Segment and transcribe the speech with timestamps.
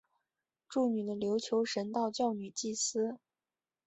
[0.67, 3.19] 祝女的琉球神道教女祭司。